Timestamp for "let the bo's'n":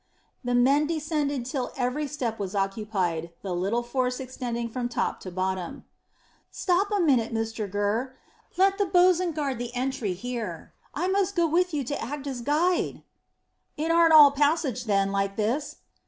8.57-9.31